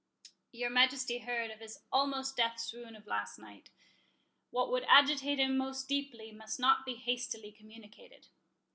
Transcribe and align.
"Your 0.51 0.71
Majesty 0.71 1.19
heard 1.19 1.51
of 1.51 1.59
his 1.59 1.77
almost 1.91 2.35
death 2.35 2.59
swoon 2.59 2.95
of 2.95 3.05
last 3.05 3.37
night—what 3.37 4.71
would 4.71 4.83
agitate 4.89 5.37
him 5.37 5.55
most 5.55 5.87
deeply 5.87 6.31
must 6.31 6.59
not 6.59 6.87
be 6.87 6.95
hastily 6.95 7.51
communicated." 7.51 8.25